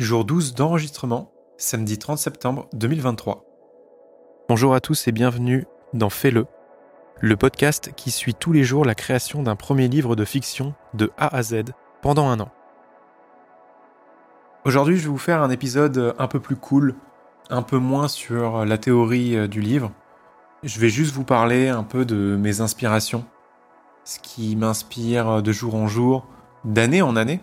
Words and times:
jour 0.00 0.24
12 0.24 0.54
d'enregistrement, 0.54 1.30
samedi 1.58 1.98
30 1.98 2.16
septembre 2.16 2.68
2023. 2.72 3.44
Bonjour 4.48 4.74
à 4.74 4.80
tous 4.80 5.06
et 5.06 5.12
bienvenue 5.12 5.66
dans 5.92 6.08
Fais-le, 6.08 6.46
le 7.20 7.36
podcast 7.36 7.92
qui 7.96 8.10
suit 8.10 8.32
tous 8.32 8.52
les 8.52 8.64
jours 8.64 8.86
la 8.86 8.94
création 8.94 9.42
d'un 9.42 9.56
premier 9.56 9.88
livre 9.88 10.16
de 10.16 10.24
fiction 10.24 10.72
de 10.94 11.12
A 11.18 11.36
à 11.36 11.42
Z 11.42 11.64
pendant 12.00 12.30
un 12.30 12.40
an. 12.40 12.50
Aujourd'hui, 14.64 14.96
je 14.96 15.02
vais 15.02 15.10
vous 15.10 15.18
faire 15.18 15.42
un 15.42 15.50
épisode 15.50 16.14
un 16.18 16.28
peu 16.28 16.40
plus 16.40 16.56
cool, 16.56 16.94
un 17.50 17.60
peu 17.60 17.76
moins 17.76 18.08
sur 18.08 18.64
la 18.64 18.78
théorie 18.78 19.36
euh, 19.36 19.48
du 19.48 19.60
livre. 19.60 19.92
Je 20.62 20.80
vais 20.80 20.88
juste 20.88 21.12
vous 21.12 21.24
parler 21.24 21.68
un 21.68 21.82
peu 21.82 22.06
de 22.06 22.38
mes 22.40 22.62
inspirations, 22.62 23.26
ce 24.04 24.18
qui 24.18 24.56
m'inspire 24.56 25.42
de 25.42 25.52
jour 25.52 25.74
en 25.74 25.88
jour, 25.88 26.26
d'année 26.64 27.02
en 27.02 27.16
année. 27.16 27.42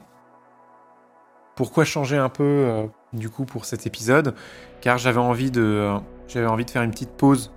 Pourquoi 1.57 1.85
changer 1.85 2.17
un 2.17 2.29
peu 2.29 2.43
euh, 2.43 2.85
du 3.13 3.31
coup 3.31 3.43
pour 3.43 3.65
cet 3.65 3.87
épisode 3.87 4.35
Car 4.79 4.99
j'avais 4.99 5.17
envie 5.17 5.49
de 5.49 5.63
euh, 5.63 5.97
j'avais 6.27 6.45
envie 6.45 6.65
de 6.65 6.69
faire 6.69 6.83
une 6.83 6.91
petite 6.91 7.09
pause 7.09 7.51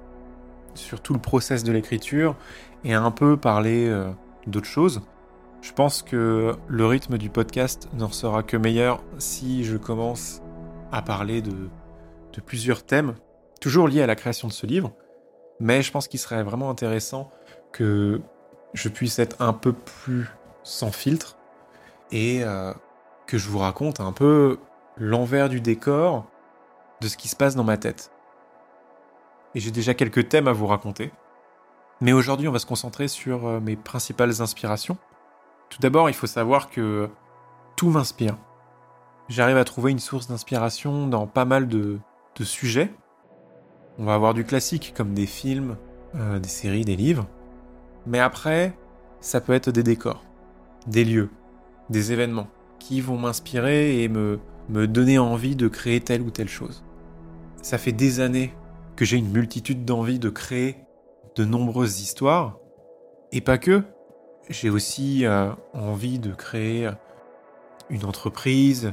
sur 0.75 1.03
tout 1.03 1.13
le 1.13 1.21
process 1.21 1.65
de 1.65 1.71
l'écriture 1.71 2.35
et 2.83 2.95
un 2.95 3.11
peu 3.11 3.37
parler 3.37 3.89
euh, 3.89 4.11
d'autres 4.47 4.67
choses. 4.67 5.03
Je 5.61 5.73
pense 5.73 6.01
que 6.01 6.57
le 6.67 6.87
rythme 6.87 7.19
du 7.19 7.29
podcast 7.29 7.91
n'en 7.93 8.11
sera 8.11 8.43
que 8.43 8.57
meilleur 8.57 9.03
si 9.19 9.65
je 9.65 9.77
commence 9.77 10.41
à 10.93 11.03
parler 11.03 11.43
de, 11.43 11.69
de 12.33 12.41
plusieurs 12.41 12.83
thèmes, 12.83 13.17
toujours 13.61 13.87
liés 13.87 14.01
à 14.01 14.07
la 14.07 14.17
création 14.17 14.49
de 14.49 14.55
ce 14.55 14.65
livre. 14.65 14.95
Mais 15.61 15.83
je 15.83 15.93
pense 15.93 16.09
qu'il 16.09 16.19
serait 16.19 16.43
vraiment 16.43 16.71
intéressant 16.71 17.31
que 17.71 18.23
je 18.73 18.89
puisse 18.89 19.19
être 19.19 19.37
un 19.43 19.53
peu 19.53 19.75
plus 19.75 20.27
sans 20.63 20.91
filtre 20.91 21.37
et 22.13 22.43
que 23.31 23.39
je 23.39 23.49
vous 23.49 23.59
raconte 23.59 24.01
un 24.01 24.11
peu 24.11 24.59
l'envers 24.97 25.49
du 25.49 25.61
décor 25.61 26.27
de 27.01 27.07
ce 27.07 27.17
qui 27.17 27.29
se 27.29 27.37
passe 27.37 27.55
dans 27.55 27.63
ma 27.63 27.77
tête. 27.77 28.11
Et 29.55 29.61
j'ai 29.61 29.71
déjà 29.71 29.95
quelques 29.95 30.29
thèmes 30.29 30.49
à 30.49 30.53
vous 30.53 30.67
raconter. 30.67 31.13
Mais 32.01 32.13
aujourd'hui, 32.13 32.49
on 32.49 32.53
va 32.53 32.59
se 32.59 32.67
concentrer 32.67 33.07
sur 33.07 33.47
euh, 33.47 33.61
mes 33.61 33.77
principales 33.77 34.43
inspirations. 34.43 34.99
Tout 35.69 35.79
d'abord, 35.81 36.11
il 36.11 36.15
faut 36.15 36.27
savoir 36.27 36.71
que 36.71 37.09
tout 37.77 37.91
m'inspire. 37.91 38.37
J'arrive 39.29 39.59
à 39.59 39.65
trouver 39.65 39.93
une 39.93 40.01
source 40.01 40.27
d'inspiration 40.27 41.07
dans 41.07 41.29
pas 41.29 41.45
mal 41.45 41.69
de, 41.69 42.01
sujets. 42.43 42.93
On 43.99 44.07
va 44.07 44.15
avoir 44.15 44.35
du 44.35 44.45
classique 44.45 44.93
comme 44.97 45.15
des 45.15 45.27
films, 45.27 45.77
euh, 46.17 46.41
des 46.41 46.49
séries, 46.49 46.85
des 46.85 46.97
livres. 46.97 47.29
Mais 48.07 48.19
après, 48.19 48.77
ça 49.21 49.41
peut 49.41 49.53
être 49.53 49.71
des 49.71 49.85
décors, 49.85 50.25
des 50.89 51.05
lieux, 51.05 51.29
des 51.91 52.13
événements 52.13 52.49
qui 52.81 53.01
vont 53.01 53.17
m'inspirer 53.17 54.03
et 54.03 54.09
me, 54.09 54.41
donner 54.69 55.19
envie 55.19 55.55
de 55.55 55.69
créer 55.69 56.01
telle 56.01 56.23
ou 56.23 56.31
telle 56.31 56.49
chose. 56.49 56.83
Ça 57.63 57.79
fait 57.79 57.93
des 57.93 58.19
années 58.19 58.53
que 58.97 59.05
j'ai 59.05 59.17
une 59.19 59.31
multitude 59.31 59.85
d'envies 59.85 60.19
de 60.19 60.31
créer 60.31 60.77
de 61.37 61.45
nombreuses 61.45 62.01
histoires, 62.01 62.59
et 63.31 63.41
pas 63.41 63.59
que. 63.59 63.85
J'ai 64.49 64.71
aussi 64.71 65.25
euh, 65.25 65.53
envie 65.73 66.19
de 66.19 66.35
créer 66.35 66.91
une 67.89 68.05
entreprise, 68.05 68.93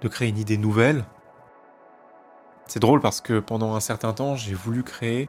de 0.00 0.08
créer 0.08 0.28
une 0.28 0.38
idée 0.38 0.56
nouvelle. 0.56 1.04
C'est 2.66 2.80
drôle 2.80 3.00
parce 3.00 3.20
que 3.20 3.40
pendant 3.40 3.74
un 3.74 3.80
certain 3.80 4.14
temps, 4.14 4.36
j'ai 4.36 4.54
voulu 4.54 4.82
créer 4.82 5.28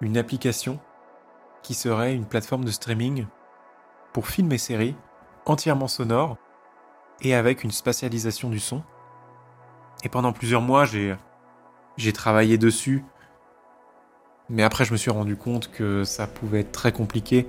une 0.00 0.18
application 0.18 0.78
qui 1.62 1.74
serait 1.74 2.14
une 2.14 2.26
plateforme 2.26 2.64
de 2.64 2.70
streaming 2.70 3.26
pour 4.12 4.26
films 4.26 4.52
et 4.52 4.58
séries 4.58 4.96
entièrement 5.46 5.88
sonores 5.88 6.36
et 7.22 7.34
avec 7.34 7.64
une 7.64 7.70
spatialisation 7.70 8.50
du 8.50 8.58
son. 8.58 8.82
Et 10.04 10.08
pendant 10.08 10.32
plusieurs 10.32 10.62
mois, 10.62 10.84
j'ai, 10.84 11.16
j'ai 11.96 12.12
travaillé 12.12 12.58
dessus. 12.58 13.04
Mais 14.48 14.62
après, 14.62 14.84
je 14.84 14.92
me 14.92 14.96
suis 14.96 15.10
rendu 15.10 15.36
compte 15.36 15.70
que 15.70 16.04
ça 16.04 16.26
pouvait 16.26 16.60
être 16.60 16.72
très 16.72 16.92
compliqué 16.92 17.46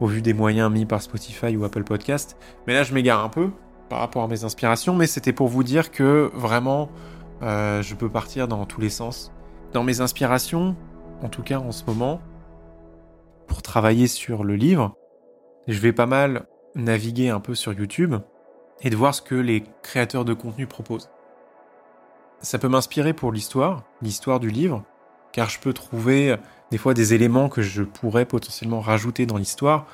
au 0.00 0.06
vu 0.06 0.22
des 0.22 0.34
moyens 0.34 0.70
mis 0.70 0.84
par 0.84 1.02
Spotify 1.02 1.56
ou 1.56 1.64
Apple 1.64 1.84
Podcast. 1.84 2.36
Mais 2.66 2.74
là, 2.74 2.82
je 2.82 2.94
m'égare 2.94 3.24
un 3.24 3.28
peu 3.28 3.50
par 3.88 4.00
rapport 4.00 4.22
à 4.22 4.28
mes 4.28 4.44
inspirations, 4.44 4.94
mais 4.94 5.06
c'était 5.06 5.32
pour 5.32 5.48
vous 5.48 5.62
dire 5.62 5.90
que 5.90 6.30
vraiment, 6.34 6.90
euh, 7.42 7.82
je 7.82 7.94
peux 7.94 8.08
partir 8.08 8.48
dans 8.48 8.64
tous 8.66 8.80
les 8.80 8.88
sens. 8.88 9.32
Dans 9.72 9.84
mes 9.84 10.00
inspirations, 10.00 10.76
en 11.22 11.28
tout 11.28 11.42
cas 11.42 11.58
en 11.58 11.72
ce 11.72 11.84
moment, 11.84 12.20
pour 13.46 13.62
travailler 13.62 14.06
sur 14.06 14.44
le 14.44 14.56
livre, 14.56 14.94
je 15.68 15.78
vais 15.78 15.92
pas 15.92 16.06
mal 16.06 16.46
naviguer 16.74 17.28
un 17.28 17.40
peu 17.40 17.54
sur 17.54 17.72
YouTube 17.72 18.14
et 18.82 18.90
de 18.90 18.96
voir 18.96 19.14
ce 19.14 19.22
que 19.22 19.34
les 19.34 19.64
créateurs 19.82 20.24
de 20.24 20.34
contenu 20.34 20.66
proposent. 20.66 21.08
Ça 22.40 22.58
peut 22.58 22.68
m'inspirer 22.68 23.12
pour 23.12 23.32
l'histoire, 23.32 23.84
l'histoire 24.02 24.40
du 24.40 24.50
livre, 24.50 24.84
car 25.32 25.48
je 25.48 25.60
peux 25.60 25.72
trouver 25.72 26.36
des 26.70 26.78
fois 26.78 26.94
des 26.94 27.14
éléments 27.14 27.48
que 27.48 27.62
je 27.62 27.82
pourrais 27.82 28.24
potentiellement 28.24 28.80
rajouter 28.80 29.26
dans 29.26 29.36
l'histoire, 29.36 29.86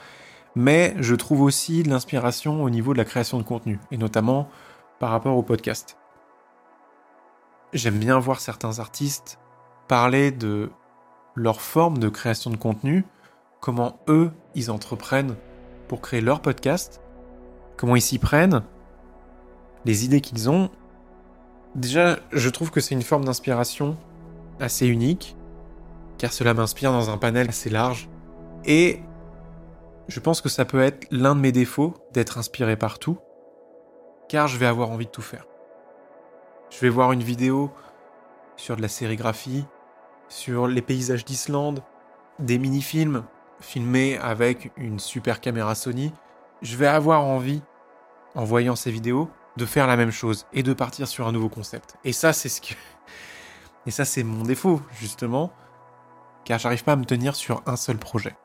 mais 0.55 0.95
je 0.99 1.15
trouve 1.15 1.43
aussi 1.43 1.83
de 1.83 1.91
l'inspiration 1.91 2.63
au 2.63 2.71
niveau 2.71 2.93
de 2.93 2.99
la 2.99 3.05
création 3.05 3.39
de 3.39 3.43
contenu, 3.43 3.79
et 3.91 3.99
notamment 3.99 4.49
par 4.99 5.11
rapport 5.11 5.37
au 5.37 5.43
podcast. 5.43 5.97
J'aime 7.73 7.99
bien 7.99 8.19
voir 8.19 8.41
certains 8.41 8.79
artistes 8.79 9.39
parler 9.89 10.31
de 10.31 10.71
leur 11.35 11.61
forme 11.61 11.99
de 11.99 12.09
création 12.09 12.51
de 12.51 12.57
contenu, 12.57 13.05
comment 13.61 14.01
eux, 14.09 14.31
ils 14.55 14.71
entreprennent 14.71 15.37
pour 15.87 16.01
créer 16.01 16.21
leur 16.21 16.41
podcast, 16.41 17.01
comment 17.77 17.97
ils 17.97 18.03
s'y 18.03 18.19
prennent, 18.19 18.63
les 19.89 20.05
idées 20.05 20.21
qu'ils 20.21 20.51
ont, 20.51 20.69
déjà, 21.75 22.19
je 22.31 22.51
trouve 22.51 22.71
que 22.71 22.79
c'est 22.79 22.95
une 22.95 23.01
forme 23.01 23.25
d'inspiration 23.25 23.97
assez 24.61 24.87
unique, 24.87 25.35
car 26.19 26.31
cela 26.31 26.53
m'inspire 26.53 26.93
dans 26.93 27.09
un 27.09 27.17
panel 27.17 27.49
assez 27.49 27.71
large, 27.71 28.11
et 28.67 29.01
je 30.09 30.21
pense 30.21 30.43
que 30.43 30.51
ça 30.51 30.67
peut 30.67 30.83
être 30.83 31.07
l'un 31.11 31.35
de 31.35 31.41
mes 31.41 31.53
défauts 31.53 31.95
d'être 32.13 32.37
inspiré 32.37 32.77
par 32.77 32.99
tout, 32.99 33.17
car 34.29 34.47
je 34.47 34.59
vais 34.59 34.67
avoir 34.67 34.91
envie 34.91 35.07
de 35.07 35.11
tout 35.11 35.23
faire. 35.23 35.47
Je 36.69 36.79
vais 36.81 36.91
voir 36.91 37.13
une 37.13 37.23
vidéo 37.23 37.71
sur 38.57 38.77
de 38.77 38.83
la 38.83 38.89
sérigraphie, 38.89 39.65
sur 40.29 40.67
les 40.67 40.83
paysages 40.83 41.25
d'Islande, 41.25 41.83
des 42.39 42.59
mini-films 42.59 43.25
filmés 43.61 44.19
avec 44.19 44.71
une 44.77 44.99
super 44.99 45.41
caméra 45.41 45.75
Sony. 45.75 46.13
Je 46.61 46.77
vais 46.77 46.87
avoir 46.87 47.25
envie, 47.25 47.63
en 48.35 48.45
voyant 48.45 48.77
ces 48.77 48.91
vidéos, 48.91 49.31
de 49.59 49.67
faire 49.67 49.87
la 49.87 49.97
même 49.97 50.11
chose 50.11 50.47
et 50.55 50.63
de 50.63 50.73
partir 50.73 51.07
sur 51.07 51.27
un 51.27 51.33
nouveau 51.33 51.51
concept. 51.51 51.97
Et 52.05 52.13
ça, 52.13 52.33
c'est 52.33 52.49
ce 52.49 52.63
que. 52.63 52.75
Et 53.87 53.91
ça, 53.91 54.05
c'est 54.05 54.23
mon 54.23 54.43
défaut, 54.43 54.83
justement, 54.99 55.51
car 56.45 56.59
j'arrive 56.59 56.85
pas 56.85 56.93
à 56.93 56.97
me 56.97 57.05
tenir 57.05 57.35
sur 57.35 57.63
un 57.67 57.77
seul 57.77 57.97
projet. 57.97 58.37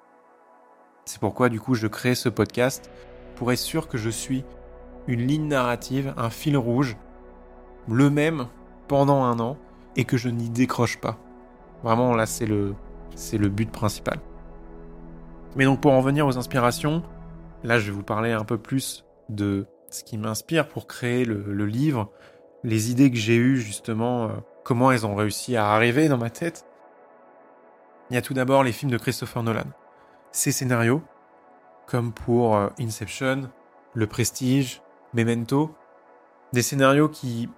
C'est 1.06 1.20
pourquoi, 1.20 1.50
du 1.50 1.60
coup, 1.60 1.76
je 1.76 1.88
crée 1.88 2.16
ce 2.16 2.30
podcast 2.30 2.90
pour 3.36 3.52
être 3.52 3.60
sûr 3.60 3.88
que 3.88 3.98
je 3.98 4.10
suis 4.10 4.46
une 5.08 5.28
ligne 5.28 5.48
narrative, 5.48 6.14
un 6.16 6.30
fil 6.30 6.56
rouge, 6.56 6.96
le 7.90 8.10
même 8.10 8.48
pendant 8.88 9.24
un 9.24 9.40
an, 9.40 9.58
et 9.98 10.06
que 10.06 10.16
je 10.16 10.30
n'y 10.30 10.50
décroche 10.50 10.98
pas. 10.98 11.18
Vraiment, 11.84 12.16
là, 12.16 12.26
c'est 12.26 12.46
le, 12.46 12.74
c'est 13.16 13.38
le 13.38 13.50
but 13.50 13.70
principal. 13.70 14.20
Mais 15.58 15.66
donc, 15.66 15.82
pour 15.82 15.92
en 15.92 16.02
venir 16.02 16.26
aux 16.26 16.38
inspirations, 16.38 17.04
là, 17.64 17.80
je 17.80 17.88
vais 17.88 17.92
vous 17.92 18.04
parler 18.04 18.32
un 18.32 18.46
peu 18.46 18.58
plus 18.58 19.04
de 19.28 19.68
ce 19.94 20.04
qui 20.04 20.18
m'inspire 20.18 20.68
pour 20.68 20.88
créer 20.88 21.26
le, 21.26 21.66
livre, 21.66 22.12
les 22.64 22.92
idées 22.92 23.12
que 23.12 23.18
j'ai 23.18 23.36
eues 23.36 23.60
justement, 23.60 24.26
euh, 24.26 24.30
comment 24.64 24.92
elles 24.92 25.06
ont 25.06 25.16
réussi 25.16 25.56
à 25.56 25.70
arriver 25.70 26.08
dans 26.08 26.18
ma 26.18 26.30
tête. 26.30 26.66
Il 28.10 28.16
y 28.16 28.18
a 28.18 28.22
tout 28.22 28.34
d'abord 28.34 28.64
les 28.64 28.72
films 28.72 28.92
de 28.92 28.98
Christopher 28.98 29.44
Nolan. 29.44 29.68
Ces 30.32 30.52
scénarios, 30.52 31.02
comme 31.88 32.14
pour 32.14 32.56
euh, 32.56 32.70
Inception, 32.80 33.50
Le 33.94 34.08
Prestige, 34.08 34.82
Memento, 35.14 35.76
des 36.54 36.62
scénarios 36.62 37.10
qui, 37.10 37.50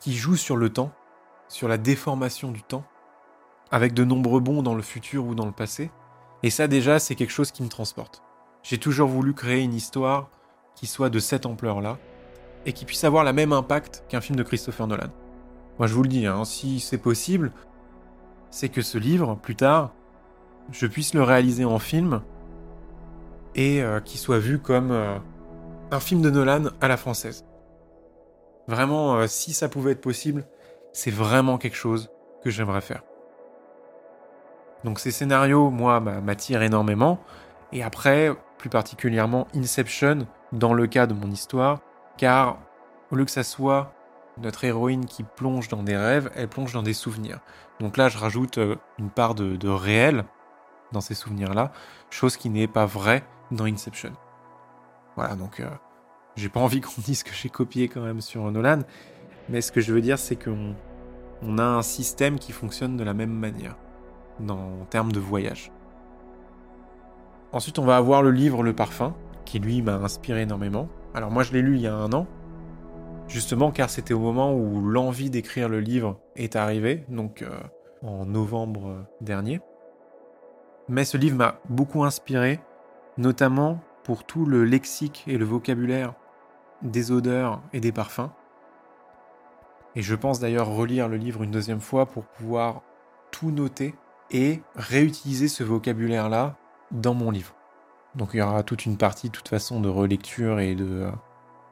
qui 0.00 0.14
jouent 0.14 0.36
sur 0.36 0.56
le 0.56 0.70
temps, 0.70 0.92
sur 1.48 1.68
la 1.68 1.78
déformation 1.78 2.50
du 2.50 2.62
temps, 2.62 2.84
avec 3.70 3.94
de 3.94 4.04
nombreux 4.04 4.40
bons 4.40 4.62
dans 4.62 4.74
le 4.74 4.82
futur 4.82 5.26
ou 5.26 5.34
dans 5.34 5.46
le 5.46 5.52
passé. 5.52 5.90
Et 6.42 6.50
ça 6.50 6.68
déjà, 6.68 6.98
c'est 6.98 7.14
quelque 7.14 7.32
chose 7.32 7.50
qui 7.50 7.62
me 7.62 7.68
transporte. 7.68 8.22
J'ai 8.62 8.78
toujours 8.78 9.08
voulu 9.08 9.34
créer 9.34 9.62
une 9.62 9.74
histoire 9.74 10.30
qui 10.76 10.86
soit 10.86 11.10
de 11.10 11.18
cette 11.18 11.46
ampleur-là 11.46 11.98
et 12.66 12.72
qui 12.72 12.84
puisse 12.84 13.02
avoir 13.02 13.24
la 13.24 13.32
même 13.32 13.52
impact 13.52 14.04
qu'un 14.08 14.20
film 14.20 14.36
de 14.36 14.44
Christopher 14.44 14.86
Nolan. 14.86 15.08
Moi, 15.78 15.88
je 15.88 15.94
vous 15.94 16.02
le 16.02 16.08
dis, 16.08 16.26
hein, 16.26 16.44
si 16.44 16.78
c'est 16.78 16.98
possible, 16.98 17.52
c'est 18.50 18.68
que 18.68 18.82
ce 18.82 18.98
livre, 18.98 19.36
plus 19.36 19.56
tard, 19.56 19.92
je 20.70 20.86
puisse 20.86 21.14
le 21.14 21.22
réaliser 21.22 21.64
en 21.64 21.78
film 21.78 22.22
et 23.54 23.82
euh, 23.82 24.00
qu'il 24.00 24.20
soit 24.20 24.38
vu 24.38 24.58
comme 24.58 24.90
euh, 24.90 25.18
un 25.90 26.00
film 26.00 26.22
de 26.22 26.30
Nolan 26.30 26.70
à 26.80 26.88
la 26.88 26.96
française. 26.96 27.46
Vraiment, 28.68 29.16
euh, 29.16 29.26
si 29.26 29.52
ça 29.52 29.68
pouvait 29.68 29.92
être 29.92 30.00
possible, 30.00 30.46
c'est 30.92 31.10
vraiment 31.10 31.56
quelque 31.58 31.76
chose 31.76 32.10
que 32.42 32.50
j'aimerais 32.50 32.80
faire. 32.80 33.02
Donc 34.84 34.98
ces 34.98 35.10
scénarios, 35.10 35.70
moi, 35.70 36.00
m'attirent 36.00 36.62
énormément. 36.62 37.18
Et 37.72 37.82
après, 37.82 38.32
plus 38.58 38.70
particulièrement 38.70 39.46
Inception, 39.54 40.26
dans 40.52 40.74
le 40.74 40.86
cas 40.86 41.06
de 41.06 41.14
mon 41.14 41.30
histoire, 41.30 41.80
car 42.16 42.58
au 43.10 43.16
lieu 43.16 43.24
que 43.24 43.30
ça 43.30 43.44
soit 43.44 43.92
notre 44.38 44.64
héroïne 44.64 45.06
qui 45.06 45.22
plonge 45.22 45.68
dans 45.68 45.82
des 45.82 45.96
rêves, 45.96 46.30
elle 46.34 46.48
plonge 46.48 46.72
dans 46.72 46.82
des 46.82 46.92
souvenirs. 46.92 47.40
Donc 47.80 47.96
là, 47.96 48.08
je 48.08 48.18
rajoute 48.18 48.58
euh, 48.58 48.76
une 48.98 49.10
part 49.10 49.34
de, 49.34 49.68
réel 49.68 50.24
dans 50.92 51.00
ces 51.00 51.14
souvenirs-là, 51.14 51.72
chose 52.10 52.36
qui 52.36 52.50
n'est 52.50 52.68
pas 52.68 52.86
vraie 52.86 53.24
dans 53.50 53.64
Inception. 53.64 54.12
Voilà, 55.16 55.34
donc 55.34 55.60
euh, 55.60 55.68
j'ai 56.36 56.48
pas 56.48 56.60
envie 56.60 56.80
qu'on 56.82 57.00
dise 57.00 57.22
que 57.22 57.32
j'ai 57.32 57.48
copié 57.48 57.88
quand 57.88 58.02
même 58.02 58.20
sur 58.20 58.50
Nolan, 58.50 58.80
mais 59.48 59.60
ce 59.60 59.72
que 59.72 59.80
je 59.80 59.92
veux 59.92 60.00
dire, 60.00 60.18
c'est 60.18 60.36
qu'on 60.36 60.74
on 61.42 61.58
a 61.58 61.64
un 61.64 61.82
système 61.82 62.38
qui 62.38 62.52
fonctionne 62.52 62.96
de 62.96 63.04
la 63.04 63.14
même 63.14 63.32
manière, 63.32 63.76
dans, 64.40 64.80
en 64.82 64.84
termes 64.84 65.12
de 65.12 65.20
voyage. 65.20 65.70
Ensuite, 67.52 67.78
on 67.78 67.84
va 67.84 67.96
avoir 67.96 68.22
le 68.22 68.30
livre 68.30 68.62
Le 68.62 68.74
Parfum, 68.74 69.14
qui 69.46 69.58
lui 69.58 69.80
m'a 69.80 69.94
inspiré 69.94 70.42
énormément. 70.42 70.88
Alors 71.14 71.30
moi, 71.30 71.42
je 71.42 71.52
l'ai 71.52 71.62
lu 71.62 71.76
il 71.76 71.80
y 71.80 71.86
a 71.86 71.94
un 71.94 72.12
an, 72.12 72.26
justement 73.28 73.70
car 73.70 73.88
c'était 73.88 74.12
au 74.12 74.20
moment 74.20 74.54
où 74.54 74.82
l'envie 74.82 75.30
d'écrire 75.30 75.70
le 75.70 75.80
livre 75.80 76.20
est 76.36 76.56
arrivée, 76.56 77.06
donc 77.08 77.40
euh, 77.40 77.58
en 78.02 78.26
novembre 78.26 79.06
dernier. 79.22 79.60
Mais 80.88 81.04
ce 81.04 81.16
livre 81.16 81.36
m'a 81.36 81.60
beaucoup 81.68 82.04
inspiré, 82.04 82.60
notamment 83.16 83.80
pour 84.04 84.24
tout 84.24 84.44
le 84.44 84.64
lexique 84.64 85.24
et 85.26 85.38
le 85.38 85.44
vocabulaire 85.44 86.14
des 86.82 87.10
odeurs 87.10 87.62
et 87.72 87.80
des 87.80 87.92
parfums. 87.92 88.30
Et 89.96 90.02
je 90.02 90.14
pense 90.14 90.38
d'ailleurs 90.38 90.68
relire 90.68 91.08
le 91.08 91.16
livre 91.16 91.42
une 91.42 91.50
deuxième 91.50 91.80
fois 91.80 92.06
pour 92.06 92.26
pouvoir 92.26 92.82
tout 93.30 93.50
noter 93.50 93.94
et 94.30 94.60
réutiliser 94.74 95.48
ce 95.48 95.64
vocabulaire-là 95.64 96.56
dans 96.90 97.14
mon 97.14 97.30
livre. 97.30 97.54
Donc 98.16 98.30
il 98.32 98.38
y 98.38 98.42
aura 98.42 98.62
toute 98.62 98.86
une 98.86 98.96
partie 98.96 99.28
de 99.28 99.32
toute 99.32 99.48
façon 99.48 99.80
de 99.80 99.88
relecture 99.88 100.58
et 100.58 100.74
de 100.74 101.02
euh, 101.02 101.10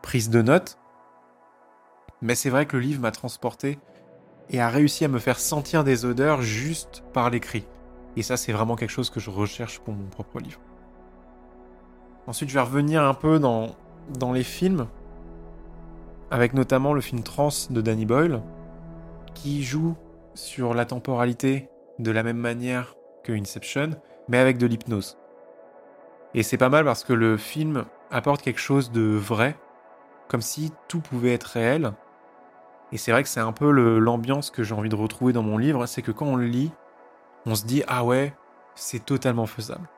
prise 0.03 0.29
de 0.29 0.43
notes. 0.43 0.79
Mais 2.21 2.35
c'est 2.35 2.51
vrai 2.51 2.67
que 2.67 2.77
le 2.77 2.83
livre 2.83 3.01
m'a 3.01 3.11
transporté 3.11 3.79
et 4.51 4.61
a 4.61 4.69
réussi 4.69 5.05
à 5.05 5.09
me 5.09 5.19
faire 5.19 5.41
sentir 5.41 5.85
des 5.85 6.05
odeurs 6.05 6.43
juste 6.43 7.03
par 7.13 7.31
l'écrit. 7.31 7.67
Et 8.17 8.23
ça 8.23 8.37
c'est 8.37 8.53
vraiment 8.53 8.77
quelque 8.77 8.91
chose 8.91 9.11
que 9.11 9.21
je 9.21 9.31
recherche 9.31 9.81
pour 9.81 9.95
mon 9.95 10.07
propre 10.07 10.39
livre. 10.39 10.61
Ensuite 12.27 12.51
je 12.51 12.55
vais 12.55 12.61
revenir 12.61 13.03
un 13.03 13.15
peu 13.15 13.39
dans, 13.39 13.75
dans 14.19 14.33
les 14.33 14.45
films, 14.45 14.87
avec 16.31 16.53
notamment 16.53 16.93
le 16.93 17.01
film 17.01 17.23
Trans 17.23 17.49
de 17.71 17.81
Danny 17.81 18.05
Boyle, 18.05 18.43
qui 19.35 19.63
joue 19.63 19.97
sur 20.35 20.75
la 20.75 20.85
temporalité 20.85 21.69
de 21.99 22.11
la 22.11 22.23
même 22.23 22.39
manière 22.39 22.95
que 23.23 23.33
Inception, 23.33 23.91
mais 24.29 24.39
avec 24.39 24.59
de 24.59 24.67
l'hypnose. 24.67 25.17
Et 26.35 26.43
c'est 26.43 26.59
pas 26.59 26.69
mal 26.69 26.85
parce 26.85 27.05
que 27.05 27.13
le 27.13 27.37
film 27.37 27.85
apporte 28.11 28.43
quelque 28.43 28.61
chose 28.61 28.91
de 28.91 29.03
vrai, 29.03 29.57
comme 30.29 30.43
si 30.43 30.73
tout 30.89 31.01
pouvait 31.01 31.33
être 31.33 31.45
réel. 31.45 31.93
Et 32.93 32.99
c'est 32.99 33.13
vrai 33.13 33.23
que 33.23 33.29
c'est 33.29 33.41
un 33.41 33.53
peu 33.53 33.71
l'ambiance 33.71 34.51
que 34.51 34.63
j'ai 34.63 34.75
envie 34.75 34.89
de 34.89 34.97
retrouver 34.97 35.33
dans 35.33 35.43
mon 35.43 35.59
livre, 35.59 35.87
c'est 35.87 36.03
que 36.03 36.13
quand 36.13 36.27
on 36.27 36.37
le 36.37 36.47
lit, 36.47 36.73
on 37.47 37.55
se 37.55 37.65
dit 37.65 37.83
ah 37.87 38.05
ouais, 38.05 38.35
c'est 38.75 39.05
totalement 39.05 39.47
faisable. 39.47 39.89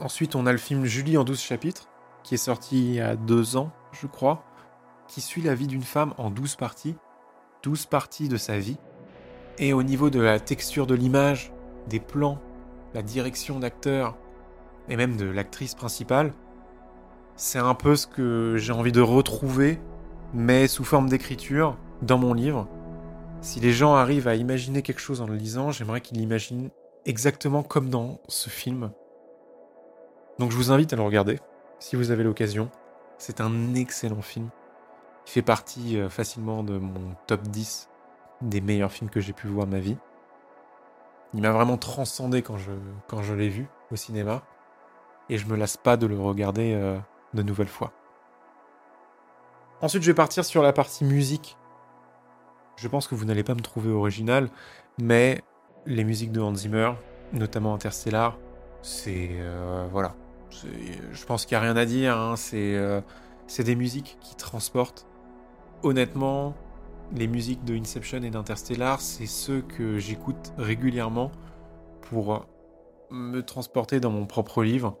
Ensuite, 0.00 0.36
on 0.36 0.46
a 0.46 0.52
le 0.52 0.58
film 0.58 0.84
Julie 0.84 1.16
en 1.16 1.24
12 1.24 1.40
chapitres, 1.40 1.88
qui 2.22 2.34
est 2.34 2.38
sorti 2.38 2.78
il 2.78 2.94
y 2.94 3.00
a 3.00 3.16
deux 3.16 3.56
ans, 3.56 3.72
je 3.92 4.06
crois, 4.06 4.44
qui 5.08 5.20
suit 5.20 5.42
la 5.42 5.54
vie 5.54 5.66
d'une 5.66 5.82
femme 5.82 6.14
en 6.18 6.30
12 6.30 6.56
parties, 6.56 6.96
12 7.62 7.86
parties 7.86 8.28
de 8.28 8.36
sa 8.36 8.58
vie. 8.58 8.78
Et 9.58 9.72
au 9.72 9.82
niveau 9.82 10.10
de 10.10 10.20
la 10.20 10.38
texture 10.38 10.86
de 10.86 10.94
l'image, 10.94 11.52
des 11.88 11.98
plans, 11.98 12.40
la 12.94 13.02
direction 13.02 13.58
d'acteur, 13.58 14.16
et 14.88 14.96
même 14.96 15.16
de 15.16 15.26
l'actrice 15.26 15.74
principale, 15.74 16.32
c'est 17.36 17.58
un 17.58 17.74
peu 17.74 17.94
ce 17.96 18.06
que 18.06 18.56
j'ai 18.56 18.72
envie 18.72 18.92
de 18.92 19.00
retrouver, 19.00 19.78
mais 20.34 20.66
sous 20.66 20.84
forme 20.84 21.08
d'écriture, 21.08 21.76
dans 22.02 22.18
mon 22.18 22.34
livre. 22.34 22.68
Si 23.40 23.60
les 23.60 23.72
gens 23.72 23.94
arrivent 23.94 24.28
à 24.28 24.34
imaginer 24.34 24.82
quelque 24.82 25.00
chose 25.00 25.20
en 25.20 25.26
le 25.26 25.36
lisant, 25.36 25.70
j'aimerais 25.70 26.00
qu'ils 26.00 26.18
l'imaginent 26.18 26.70
exactement 27.06 27.62
comme 27.62 27.90
dans 27.90 28.20
ce 28.28 28.50
film. 28.50 28.90
Donc 30.38 30.50
je 30.50 30.56
vous 30.56 30.72
invite 30.72 30.92
à 30.92 30.96
le 30.96 31.02
regarder, 31.02 31.38
si 31.78 31.96
vous 31.96 32.10
avez 32.10 32.24
l'occasion. 32.24 32.70
C'est 33.18 33.40
un 33.40 33.74
excellent 33.74 34.22
film. 34.22 34.48
Il 35.26 35.30
fait 35.30 35.42
partie 35.42 35.98
euh, 35.98 36.08
facilement 36.08 36.62
de 36.62 36.78
mon 36.78 37.14
top 37.26 37.42
10 37.42 37.88
des 38.42 38.60
meilleurs 38.60 38.92
films 38.92 39.10
que 39.10 39.20
j'ai 39.20 39.32
pu 39.32 39.48
voir 39.48 39.66
ma 39.66 39.80
vie. 39.80 39.96
Il 41.34 41.42
m'a 41.42 41.50
vraiment 41.50 41.76
transcendé 41.76 42.42
quand 42.42 42.56
je, 42.56 42.70
quand 43.08 43.22
je 43.22 43.34
l'ai 43.34 43.48
vu 43.48 43.68
au 43.90 43.96
cinéma 43.96 44.42
et 45.30 45.38
je 45.38 45.46
me 45.46 45.56
lasse 45.56 45.76
pas 45.76 45.96
de 45.96 46.06
le 46.06 46.18
regarder 46.18 46.74
euh, 46.74 46.98
de 47.34 47.42
nouvelles 47.42 47.68
fois. 47.68 47.92
Ensuite, 49.80 50.02
je 50.02 50.10
vais 50.10 50.14
partir 50.14 50.44
sur 50.44 50.62
la 50.62 50.72
partie 50.72 51.04
musique. 51.04 51.56
Je 52.76 52.88
pense 52.88 53.06
que 53.06 53.14
vous 53.14 53.24
n'allez 53.24 53.44
pas 53.44 53.54
me 53.54 53.60
trouver 53.60 53.90
original, 53.90 54.50
mais 55.00 55.42
les 55.86 56.04
musiques 56.04 56.32
de 56.32 56.40
Hans 56.40 56.54
Zimmer, 56.54 56.92
notamment 57.32 57.74
Interstellar, 57.74 58.38
c'est 58.82 59.30
euh, 59.32 59.86
voilà. 59.90 60.14
Je 61.12 61.24
pense 61.26 61.44
qu'il 61.44 61.56
n'y 61.56 61.62
a 61.62 61.66
rien 61.66 61.76
à 61.76 61.84
dire. 61.84 62.16
Hein. 62.16 62.34
Euh, 62.54 63.00
c'est 63.46 63.64
des 63.64 63.76
musiques 63.76 64.18
qui 64.20 64.34
transportent. 64.34 65.06
Honnêtement, 65.82 66.54
les 67.12 67.28
musiques 67.28 67.64
de 67.64 67.76
Inception 67.76 68.22
et 68.22 68.30
d'Interstellar, 68.30 69.00
c'est 69.00 69.26
ceux 69.26 69.60
que 69.60 69.98
j'écoute 69.98 70.52
régulièrement 70.56 71.30
pour 72.02 72.46
me 73.10 73.42
transporter 73.42 74.00
dans 74.00 74.10
mon 74.10 74.26
propre 74.26 74.62
livre 74.64 74.98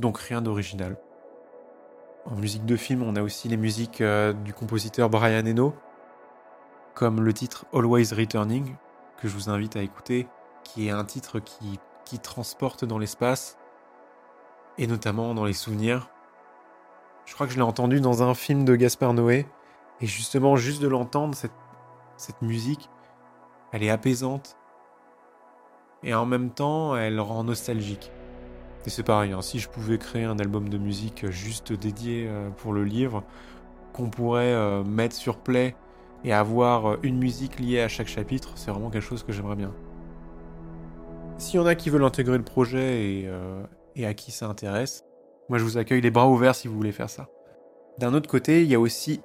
donc 0.00 0.18
rien 0.18 0.42
d'original. 0.42 0.96
En 2.26 2.34
musique 2.34 2.64
de 2.64 2.76
film, 2.76 3.02
on 3.02 3.16
a 3.16 3.22
aussi 3.22 3.48
les 3.48 3.56
musiques 3.56 4.00
euh, 4.00 4.32
du 4.32 4.52
compositeur 4.52 5.08
Brian 5.08 5.46
Eno, 5.46 5.74
comme 6.94 7.22
le 7.22 7.32
titre 7.32 7.66
Always 7.72 8.12
Returning, 8.14 8.74
que 9.18 9.28
je 9.28 9.34
vous 9.34 9.48
invite 9.48 9.76
à 9.76 9.82
écouter, 9.82 10.26
qui 10.64 10.88
est 10.88 10.90
un 10.90 11.04
titre 11.04 11.38
qui, 11.38 11.78
transporte 12.22 12.84
dans 12.84 12.98
l'espace, 12.98 13.56
et 14.78 14.88
notamment 14.88 15.32
dans 15.32 15.44
les 15.44 15.52
souvenirs. 15.52 16.08
Je 17.24 17.34
crois 17.34 17.46
que 17.46 17.52
je 17.52 17.56
l'ai 17.56 17.62
entendu 17.62 18.00
dans 18.00 18.24
un 18.24 18.34
film 18.34 18.64
de 18.64 18.74
Gaspard 18.74 19.14
Noé, 19.14 19.46
et 20.00 20.06
justement, 20.06 20.56
juste 20.56 20.82
de 20.82 20.88
l'entendre, 20.88 21.38
cette 22.16 22.42
musique, 22.42 22.90
elle 23.70 23.84
est 23.84 23.90
apaisante, 23.90 24.56
et 26.02 26.14
en 26.14 26.26
même 26.26 26.50
temps, 26.50 26.96
elle 26.96 27.20
rend 27.20 27.44
nostalgique. 27.44 28.10
Et 28.86 28.90
c'est 28.90 29.02
pareil, 29.02 29.32
hein, 29.32 29.42
si 29.42 29.58
je 29.58 29.68
pouvais 29.68 29.98
créer 29.98 30.24
un 30.24 30.38
album 30.38 30.68
de 30.68 30.78
musique 30.78 31.28
juste 31.30 31.72
dédié 31.72 32.26
euh, 32.28 32.48
pour 32.50 32.72
le 32.72 32.84
livre, 32.84 33.24
qu'on 33.92 34.08
pourrait 34.08 34.54
euh, 34.54 34.82
mettre 34.84 35.14
sur 35.14 35.36
play 35.36 35.74
et 36.24 36.32
avoir 36.32 36.92
euh, 36.92 36.96
une 37.02 37.18
musique 37.18 37.60
liée 37.60 37.82
à 37.82 37.88
chaque 37.88 38.08
chapitre, 38.08 38.52
c'est 38.54 38.70
vraiment 38.70 38.88
quelque 38.88 39.04
chose 39.04 39.22
que 39.22 39.32
j'aimerais 39.32 39.56
bien. 39.56 39.74
S'il 41.36 41.60
y 41.60 41.62
en 41.62 41.66
a 41.66 41.74
qui 41.74 41.90
veulent 41.90 42.04
intégrer 42.04 42.38
le 42.38 42.44
projet 42.44 43.28
et, 43.96 44.06
à 44.06 44.14
qui 44.14 44.30
ça 44.30 44.46
intéresse, 44.46 45.04
moi 45.48 45.58
je 45.58 45.64
vous 45.64 45.76
accueille 45.76 46.00
les 46.00 46.10
bras 46.10 46.28
ouverts 46.28 46.54
si 46.54 46.68
vous 46.68 46.74
voulez 46.74 46.92
faire 46.92 47.10
ça. 47.10 47.28
D'un 47.98 48.14
autre 48.14 48.28
côté, 48.28 48.62
il 48.62 48.68
y 48.68 48.74
a 48.74 48.80
aussi 48.80 49.20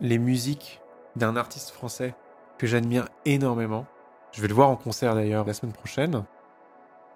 les 0.00 0.18
musiques 0.18 0.80
d'un 1.16 1.36
artiste 1.36 1.70
français 1.70 2.14
que 2.58 2.66
j'admire 2.66 3.08
énormément. 3.24 3.86
Je 4.32 4.42
vais 4.42 4.48
le 4.48 4.54
voir 4.54 4.70
en 4.70 4.76
concert 4.76 5.14
d'ailleurs 5.14 5.44
la 5.44 5.54
semaine 5.54 5.72
prochaine. 5.72 6.24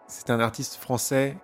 C'est 0.07 0.31
un 0.31 0.41
artiste 0.41 0.77
français 0.77 1.37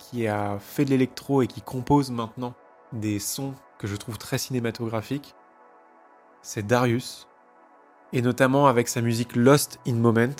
qui 0.00 0.26
a 0.26 0.58
fait 0.58 0.84
de 0.84 0.90
l'électro 0.90 1.42
et 1.42 1.46
qui 1.46 1.60
compose 1.60 2.10
maintenant 2.10 2.54
des 2.92 3.18
sons 3.18 3.54
que 3.78 3.86
je 3.86 3.96
trouve 3.96 4.18
très 4.18 4.38
cinématographiques, 4.38 5.34
c'est 6.42 6.66
Darius, 6.66 7.28
et 8.12 8.22
notamment 8.22 8.66
avec 8.66 8.88
sa 8.88 9.00
musique 9.00 9.36
Lost 9.36 9.78
in 9.86 9.94
Moment. 9.94 10.34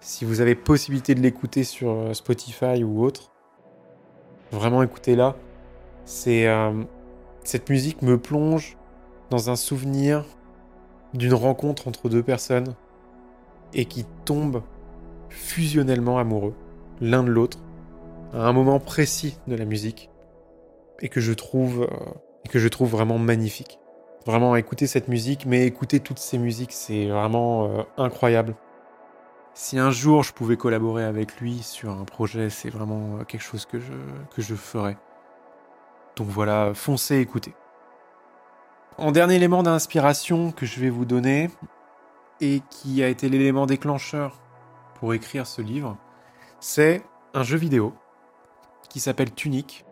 Si 0.00 0.24
vous 0.24 0.40
avez 0.40 0.54
possibilité 0.54 1.14
de 1.14 1.20
l'écouter 1.20 1.64
sur 1.64 1.90
euh, 1.90 2.12
Spotify 2.12 2.84
ou 2.84 3.02
autre, 3.02 3.30
vraiment 4.52 4.82
écoutez-la. 4.82 5.34
C'est 6.04 6.46
euh, 6.46 6.84
cette 7.44 7.70
musique 7.70 8.02
me 8.02 8.18
plonge 8.18 8.76
dans 9.30 9.50
un 9.50 9.56
souvenir 9.56 10.24
d'une 11.14 11.34
rencontre 11.34 11.88
entre 11.88 12.08
deux 12.08 12.22
personnes 12.22 12.74
et 13.72 13.86
qui 13.86 14.04
tombent 14.24 14.62
fusionnellement 15.30 16.18
amoureux 16.18 16.54
l'un 17.00 17.22
de 17.22 17.30
l'autre 17.30 17.58
un 18.32 18.52
moment 18.52 18.80
précis 18.80 19.38
de 19.46 19.54
la 19.54 19.64
musique 19.64 20.10
et 21.00 21.08
que 21.08 21.20
je 21.20 21.32
trouve 21.32 21.82
euh, 21.82 22.10
et 22.44 22.48
que 22.48 22.58
je 22.58 22.68
trouve 22.68 22.90
vraiment 22.90 23.18
magnifique. 23.18 23.78
Vraiment 24.26 24.56
écouter 24.56 24.86
cette 24.86 25.08
musique, 25.08 25.44
mais 25.46 25.66
écouter 25.66 26.00
toutes 26.00 26.18
ces 26.18 26.38
musiques, 26.38 26.72
c'est 26.72 27.06
vraiment 27.06 27.66
euh, 27.66 27.82
incroyable. 27.98 28.56
Si 29.52 29.78
un 29.78 29.90
jour 29.90 30.22
je 30.22 30.32
pouvais 30.32 30.56
collaborer 30.56 31.04
avec 31.04 31.40
lui 31.40 31.62
sur 31.62 31.90
un 31.90 32.04
projet, 32.04 32.50
c'est 32.50 32.70
vraiment 32.70 33.18
euh, 33.18 33.24
quelque 33.24 33.42
chose 33.42 33.66
que 33.66 33.78
je, 33.78 33.92
que 34.34 34.42
je 34.42 34.54
ferais. 34.54 34.96
Donc 36.16 36.28
voilà, 36.28 36.72
foncez, 36.74 37.18
écoutez. 37.18 37.54
En 38.96 39.10
dernier 39.10 39.34
élément 39.34 39.62
d'inspiration 39.62 40.52
que 40.52 40.66
je 40.66 40.80
vais 40.80 40.90
vous 40.90 41.04
donner, 41.04 41.50
et 42.40 42.62
qui 42.70 43.02
a 43.02 43.08
été 43.08 43.28
l'élément 43.28 43.66
déclencheur 43.66 44.40
pour 44.98 45.14
écrire 45.14 45.46
ce 45.46 45.62
livre, 45.62 45.96
c'est 46.60 47.02
un 47.32 47.42
jeu 47.42 47.56
vidéo 47.56 47.94
qui 48.94 49.00
s'appelle 49.00 49.34
Tunic, 49.34 49.84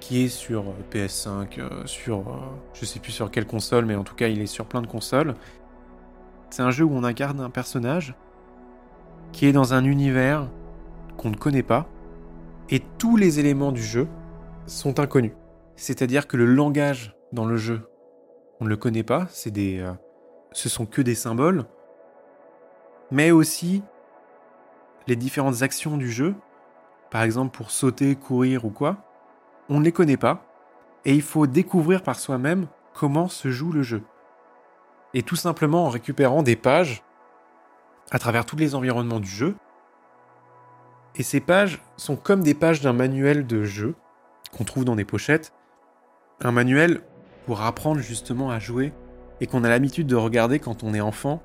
qui 0.00 0.24
est 0.24 0.28
sur 0.28 0.72
PS5, 0.90 1.84
sur 1.84 2.24
je 2.72 2.86
sais 2.86 2.98
plus 2.98 3.12
sur 3.12 3.30
quelle 3.30 3.46
console, 3.46 3.84
mais 3.84 3.94
en 3.94 4.04
tout 4.04 4.14
cas 4.14 4.28
il 4.28 4.40
est 4.40 4.46
sur 4.46 4.64
plein 4.64 4.80
de 4.80 4.86
consoles. 4.86 5.34
C'est 6.48 6.62
un 6.62 6.70
jeu 6.70 6.84
où 6.84 6.92
on 6.94 7.04
incarne 7.04 7.40
un 7.40 7.50
personnage 7.50 8.14
qui 9.32 9.44
est 9.44 9.52
dans 9.52 9.74
un 9.74 9.84
univers 9.84 10.48
qu'on 11.18 11.28
ne 11.28 11.36
connaît 11.36 11.62
pas, 11.62 11.90
et 12.70 12.80
tous 12.96 13.18
les 13.18 13.38
éléments 13.38 13.70
du 13.70 13.82
jeu 13.82 14.08
sont 14.64 14.98
inconnus. 14.98 15.34
C'est-à-dire 15.74 16.26
que 16.26 16.38
le 16.38 16.46
langage 16.46 17.14
dans 17.34 17.44
le 17.44 17.58
jeu, 17.58 17.82
on 18.60 18.64
ne 18.64 18.70
le 18.70 18.78
connaît 18.78 19.02
pas, 19.02 19.26
c'est 19.28 19.50
des, 19.50 19.80
euh, 19.80 19.92
ce 20.52 20.70
sont 20.70 20.86
que 20.86 21.02
des 21.02 21.14
symboles, 21.14 21.66
mais 23.10 23.30
aussi 23.30 23.82
les 25.06 25.16
différentes 25.16 25.60
actions 25.60 25.98
du 25.98 26.10
jeu, 26.10 26.34
par 27.10 27.22
exemple 27.22 27.56
pour 27.56 27.70
sauter, 27.70 28.16
courir 28.16 28.64
ou 28.64 28.70
quoi, 28.70 28.98
on 29.68 29.80
ne 29.80 29.84
les 29.84 29.92
connaît 29.92 30.16
pas, 30.16 30.44
et 31.04 31.14
il 31.14 31.22
faut 31.22 31.46
découvrir 31.46 32.02
par 32.02 32.18
soi-même 32.18 32.66
comment 32.94 33.28
se 33.28 33.50
joue 33.50 33.72
le 33.72 33.82
jeu. 33.82 34.02
Et 35.14 35.22
tout 35.22 35.36
simplement 35.36 35.86
en 35.86 35.90
récupérant 35.90 36.42
des 36.42 36.56
pages 36.56 37.02
à 38.10 38.18
travers 38.18 38.44
tous 38.44 38.56
les 38.56 38.74
environnements 38.74 39.20
du 39.20 39.28
jeu, 39.28 39.56
et 41.18 41.22
ces 41.22 41.40
pages 41.40 41.80
sont 41.96 42.16
comme 42.16 42.42
des 42.42 42.54
pages 42.54 42.82
d'un 42.82 42.92
manuel 42.92 43.46
de 43.46 43.64
jeu 43.64 43.94
qu'on 44.56 44.64
trouve 44.64 44.84
dans 44.84 44.96
des 44.96 45.04
pochettes. 45.04 45.52
Un 46.40 46.52
manuel 46.52 47.00
pour 47.46 47.62
apprendre 47.62 48.00
justement 48.00 48.50
à 48.50 48.58
jouer 48.58 48.92
et 49.40 49.46
qu'on 49.46 49.64
a 49.64 49.68
l'habitude 49.68 50.06
de 50.06 50.16
regarder 50.16 50.58
quand 50.58 50.82
on 50.82 50.92
est 50.92 51.00
enfant, 51.00 51.42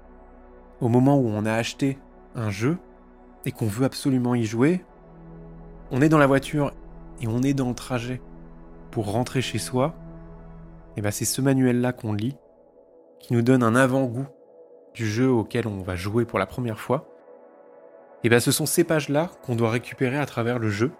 au 0.81 0.89
moment 0.89 1.17
où 1.17 1.27
on 1.27 1.45
a 1.45 1.53
acheté 1.53 1.97
un 2.35 2.49
jeu 2.49 2.77
et 3.45 3.51
qu'on 3.51 3.67
veut 3.67 3.85
absolument 3.85 4.35
y 4.35 4.43
jouer. 4.43 4.83
On 5.91 6.01
est 6.01 6.09
dans 6.09 6.17
la 6.17 6.27
voiture 6.27 6.71
et 7.21 7.27
on 7.27 7.43
est 7.43 7.53
dans 7.53 7.69
le 7.69 7.75
trajet 7.75 8.21
pour 8.91 9.11
rentrer 9.11 9.41
chez 9.41 9.59
soi. 9.59 9.93
Et 10.95 11.01
ben 11.01 11.11
c'est 11.11 11.25
ce 11.25 11.41
manuel-là 11.41 11.91
qu'on 11.91 12.13
lit 12.13 12.37
qui 13.19 13.33
nous 13.33 13.41
donne 13.41 13.61
un 13.61 13.75
avant-goût 13.75 14.25
du 14.93 15.05
jeu 15.05 15.29
auquel 15.29 15.67
on 15.67 15.81
va 15.81 15.95
jouer 15.95 16.25
pour 16.25 16.39
la 16.39 16.45
première 16.45 16.79
fois. 16.79 17.07
Et 18.23 18.29
bien 18.29 18.39
ce 18.39 18.51
sont 18.51 18.65
ces 18.65 18.83
pages-là 18.83 19.29
qu'on 19.43 19.55
doit 19.55 19.69
récupérer 19.69 20.17
à 20.17 20.25
travers 20.25 20.59
le 20.59 20.69
jeu, 20.69 20.91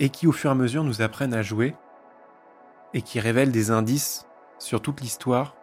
et 0.00 0.10
qui 0.10 0.26
au 0.26 0.32
fur 0.32 0.50
et 0.50 0.52
à 0.52 0.56
mesure 0.56 0.84
nous 0.84 1.02
apprennent 1.02 1.34
à 1.34 1.42
jouer, 1.42 1.74
et 2.94 3.02
qui 3.02 3.20
révèlent 3.20 3.52
des 3.52 3.70
indices 3.70 4.26
sur 4.58 4.80
toute 4.80 5.00
l'histoire, 5.00 5.54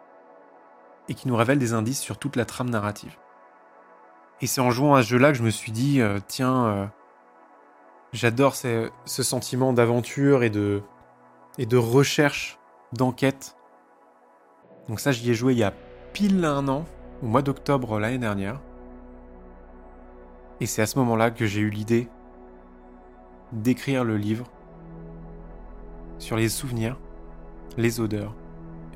et 1.08 1.14
qui 1.14 1.28
nous 1.28 1.36
révèlent 1.36 1.58
des 1.58 1.74
indices 1.74 2.00
sur 2.00 2.18
toute 2.18 2.36
la 2.36 2.44
trame 2.44 2.70
narrative. 2.70 3.16
Et 4.40 4.46
c'est 4.46 4.60
en 4.60 4.70
jouant 4.70 4.94
à 4.94 5.02
ce 5.02 5.08
jeu-là 5.08 5.32
que 5.32 5.38
je 5.38 5.42
me 5.42 5.50
suis 5.50 5.72
dit, 5.72 6.00
euh, 6.00 6.18
tiens, 6.26 6.66
euh, 6.66 6.86
j'adore 8.16 8.56
ce, 8.56 8.90
sentiment 9.04 9.72
d'aventure 9.72 10.42
et 10.42 10.50
de, 10.50 10.82
et 11.58 11.66
de 11.66 11.76
recherche, 11.76 12.58
d'enquête. 12.92 13.56
Donc 14.88 15.00
ça, 15.00 15.12
j'y 15.12 15.30
ai 15.30 15.34
joué 15.34 15.52
il 15.52 15.58
y 15.58 15.64
a 15.64 15.74
pile 16.12 16.44
un 16.44 16.66
an, 16.68 16.86
au 17.22 17.26
mois 17.26 17.42
d'octobre 17.42 18.00
l'année 18.00 18.18
dernière. 18.18 18.60
Et 20.60 20.66
c'est 20.66 20.80
à 20.80 20.86
ce 20.86 20.98
moment-là 20.98 21.30
que 21.30 21.44
j'ai 21.44 21.60
eu 21.60 21.68
l'idée 21.68 22.08
d'écrire 23.52 24.02
le 24.02 24.16
livre 24.16 24.46
sur 26.18 26.36
les 26.36 26.48
souvenirs, 26.48 26.96
les 27.76 28.00
odeurs 28.00 28.34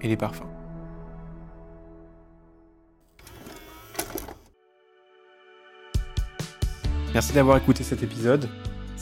et 0.00 0.08
les 0.08 0.16
parfums. 0.16 0.48
Merci 7.12 7.34
d'avoir 7.34 7.58
écouté 7.58 7.82
cet 7.82 8.02
épisode. 8.02 8.48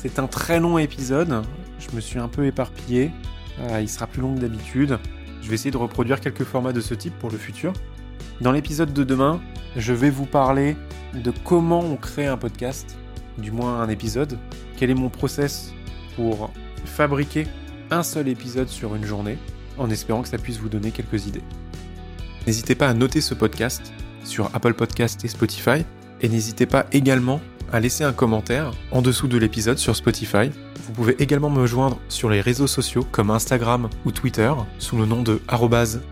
C'est 0.00 0.20
un 0.20 0.28
très 0.28 0.60
long 0.60 0.78
épisode. 0.78 1.42
Je 1.80 1.96
me 1.96 2.00
suis 2.00 2.20
un 2.20 2.28
peu 2.28 2.46
éparpillé. 2.46 3.10
Euh, 3.58 3.80
il 3.80 3.88
sera 3.88 4.06
plus 4.06 4.22
long 4.22 4.32
que 4.36 4.38
d'habitude. 4.38 4.96
Je 5.42 5.48
vais 5.48 5.56
essayer 5.56 5.72
de 5.72 5.76
reproduire 5.76 6.20
quelques 6.20 6.44
formats 6.44 6.72
de 6.72 6.80
ce 6.80 6.94
type 6.94 7.18
pour 7.18 7.32
le 7.32 7.36
futur. 7.36 7.72
Dans 8.40 8.52
l'épisode 8.52 8.92
de 8.92 9.02
demain, 9.02 9.40
je 9.74 9.92
vais 9.92 10.10
vous 10.10 10.24
parler 10.24 10.76
de 11.14 11.32
comment 11.42 11.80
on 11.80 11.96
crée 11.96 12.28
un 12.28 12.36
podcast, 12.36 12.96
du 13.38 13.50
moins 13.50 13.80
un 13.80 13.88
épisode, 13.88 14.38
quel 14.76 14.90
est 14.90 14.94
mon 14.94 15.08
process 15.08 15.72
pour 16.14 16.52
fabriquer 16.84 17.48
un 17.90 18.04
seul 18.04 18.28
épisode 18.28 18.68
sur 18.68 18.94
une 18.94 19.04
journée, 19.04 19.36
en 19.78 19.90
espérant 19.90 20.22
que 20.22 20.28
ça 20.28 20.38
puisse 20.38 20.58
vous 20.58 20.68
donner 20.68 20.92
quelques 20.92 21.26
idées. 21.26 21.42
N'hésitez 22.46 22.76
pas 22.76 22.86
à 22.86 22.94
noter 22.94 23.20
ce 23.20 23.34
podcast 23.34 23.92
sur 24.22 24.48
Apple 24.54 24.74
Podcast 24.74 25.24
et 25.24 25.28
Spotify, 25.28 25.84
et 26.20 26.28
n'hésitez 26.28 26.66
pas 26.66 26.86
également 26.92 27.40
à 27.72 27.80
laisser 27.80 28.04
un 28.04 28.12
commentaire 28.12 28.72
en 28.90 29.02
dessous 29.02 29.28
de 29.28 29.38
l'épisode 29.38 29.78
sur 29.78 29.96
Spotify. 29.96 30.50
Vous 30.86 30.92
pouvez 30.92 31.16
également 31.22 31.50
me 31.50 31.66
joindre 31.66 31.98
sur 32.08 32.30
les 32.30 32.40
réseaux 32.40 32.66
sociaux 32.66 33.06
comme 33.10 33.30
Instagram 33.30 33.88
ou 34.04 34.12
Twitter 34.12 34.52
sous 34.78 34.96
le 34.96 35.06
nom 35.06 35.22
de 35.22 35.40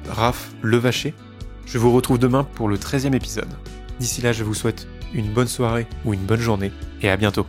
@raflevacher. 0.08 1.14
Je 1.66 1.78
vous 1.78 1.92
retrouve 1.92 2.18
demain 2.18 2.44
pour 2.44 2.68
le 2.68 2.76
13e 2.76 3.14
épisode. 3.14 3.48
D'ici 3.98 4.20
là, 4.20 4.32
je 4.32 4.44
vous 4.44 4.54
souhaite 4.54 4.86
une 5.14 5.32
bonne 5.32 5.48
soirée 5.48 5.86
ou 6.04 6.14
une 6.14 6.24
bonne 6.24 6.40
journée 6.40 6.72
et 7.02 7.08
à 7.08 7.16
bientôt. 7.16 7.46